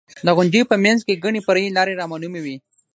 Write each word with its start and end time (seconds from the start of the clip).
د 0.25 0.27
غونډیو 0.37 0.69
په 0.71 0.75
منځ 0.83 0.99
کې 1.07 1.21
ګڼې 1.23 1.39
فرعي 1.45 1.69
لارې 1.77 1.97
رامعلومې 2.01 2.41
وې. 2.43 2.55